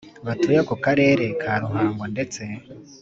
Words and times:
Batuye 0.25 0.59
ako 0.63 0.75
karere 0.85 1.25
ka 1.41 1.53
ruhango 1.61 2.03
ndetse 2.13 2.41